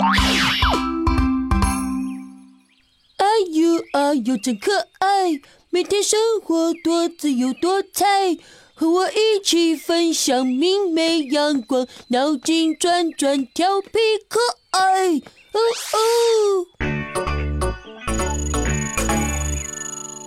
[0.00, 0.04] 哎
[3.50, 5.40] 呦哎呦，真可爱！
[5.70, 8.38] 每天生活多自由多彩，
[8.74, 13.88] 和我一起分享明媚阳光，脑筋转转，调皮
[14.28, 14.38] 可
[14.70, 15.16] 爱。
[15.16, 15.20] 哦
[15.92, 15.96] 哦！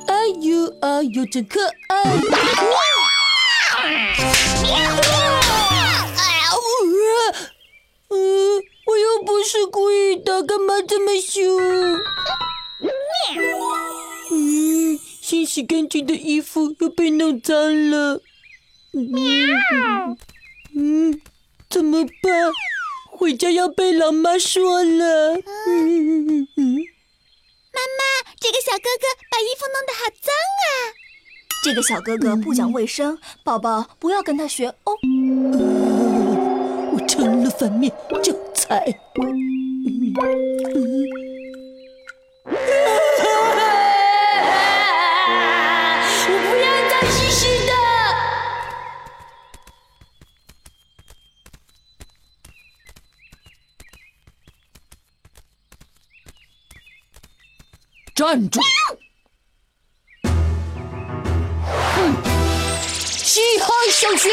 [0.07, 2.19] 哎呦哎呦，真可爱！
[10.91, 11.57] 这么凶？
[14.29, 17.55] 嗯，新洗干净的衣服又被弄脏
[17.89, 18.21] 了。
[18.91, 19.15] 喵。
[20.75, 21.21] 嗯，
[21.69, 22.51] 怎么办？
[23.09, 25.35] 回家要被老妈说了。
[25.37, 26.45] 嗯
[27.71, 28.03] 妈妈，
[28.37, 30.91] 这个小哥哥把衣服弄得好脏啊！
[31.63, 34.97] 这个小哥哥不讲卫生，宝宝不要跟他学哦。
[35.53, 35.59] 呃
[36.91, 37.89] 我成了反面
[38.21, 38.99] 教材。
[39.93, 40.15] 嗯，
[46.27, 47.71] 我不要再试试的。
[58.15, 58.61] 站住。
[62.93, 64.29] 西汉小学。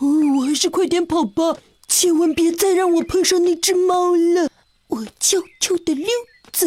[0.00, 1.56] 嗯，我还是快点跑吧，
[1.88, 4.48] 千万别再让我碰上那只猫了。
[4.88, 6.06] 我悄悄的溜
[6.52, 6.66] 走。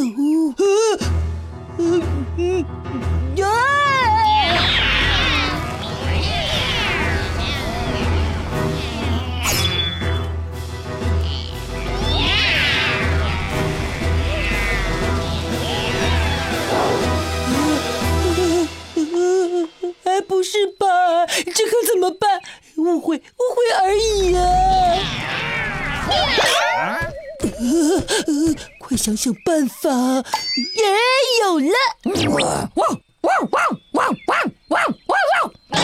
[21.55, 22.41] 这可怎么办？
[22.75, 23.21] 误会，误
[23.55, 24.41] 会而已啊！
[27.39, 29.89] 呃快想想办法！
[29.89, 30.83] 也
[31.41, 31.73] 有了！
[32.03, 32.35] 汪汪
[33.21, 35.79] 汪汪汪汪汪汪！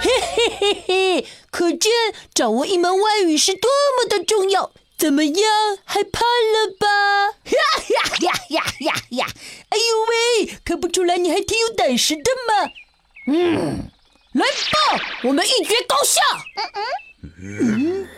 [0.00, 1.90] 嘿嘿嘿嘿，可见
[2.32, 3.68] 掌握一门外语是多
[3.98, 4.70] 么的重要。
[4.98, 5.34] 怎么样，
[5.84, 6.86] 害怕了吧？
[7.44, 7.58] 呀
[7.88, 9.26] 呀呀呀呀呀！
[9.68, 12.70] 哎呦喂，看不出来你还挺有胆识的嘛。
[13.28, 13.90] 嗯，
[14.32, 14.52] 来吧，
[15.24, 16.20] 我们一决高下。
[16.56, 16.70] 嗯
[17.68, 18.08] 嗯。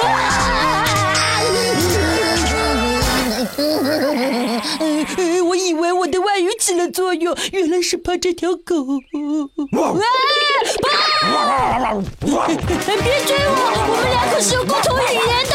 [5.46, 8.76] 我以为我的外语起了作用，原来是怕这条狗。
[9.72, 9.94] 啊！
[13.02, 13.52] 别追我，
[13.88, 15.54] 我们俩可是有共同语言的。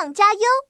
[0.00, 0.60] 上加优。